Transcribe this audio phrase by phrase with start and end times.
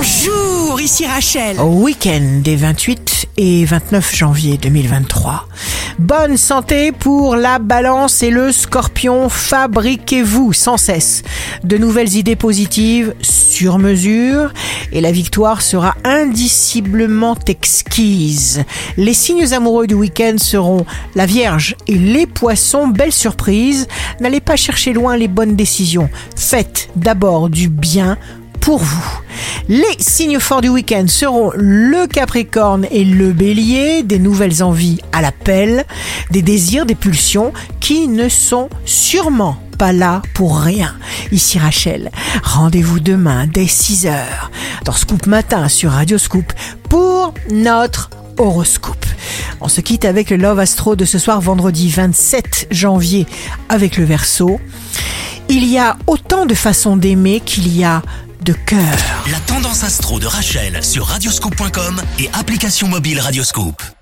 [0.00, 1.60] Bonjour, ici Rachel.
[1.60, 5.46] Au week-end des 28 et 29 janvier 2023.
[5.98, 9.28] Bonne santé pour la balance et le scorpion.
[9.28, 11.22] Fabriquez-vous sans cesse
[11.64, 14.54] de nouvelles idées positives sur mesure
[14.90, 18.64] et la victoire sera indiciblement exquise.
[18.96, 22.88] Les signes amoureux du week-end seront la Vierge et les poissons.
[22.88, 23.86] Belle surprise.
[24.18, 26.08] N'allez pas chercher loin les bonnes décisions.
[26.36, 28.16] Faites d'abord du bien
[28.60, 29.19] pour vous.
[29.72, 35.22] Les signes forts du week-end seront le Capricorne et le Bélier, des nouvelles envies à
[35.22, 35.84] l'appel,
[36.32, 40.96] des désirs, des pulsions qui ne sont sûrement pas là pour rien.
[41.30, 42.10] Ici Rachel,
[42.42, 44.12] rendez-vous demain dès 6h
[44.84, 46.52] dans Scoop Matin sur Radio Scoop
[46.88, 49.06] pour notre horoscope.
[49.60, 53.24] On se quitte avec le Love Astro de ce soir vendredi 27 janvier
[53.68, 54.60] avec le Verseau.
[55.48, 58.02] Il y a autant de façons d'aimer qu'il y a
[58.44, 58.78] de cœur.
[59.30, 63.99] La tendance astro de Rachel sur radioscope.com et application mobile Radioscope.